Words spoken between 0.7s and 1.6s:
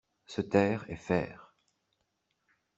et faire